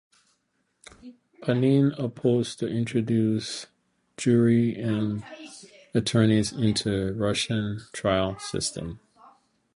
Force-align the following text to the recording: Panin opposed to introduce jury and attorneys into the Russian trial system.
Panin 1.43 1.93
opposed 1.95 2.57
to 2.57 2.67
introduce 2.67 3.67
jury 4.17 4.73
and 4.73 5.23
attorneys 5.93 6.51
into 6.51 6.89
the 6.89 7.13
Russian 7.13 7.81
trial 7.93 8.39
system. 8.39 8.99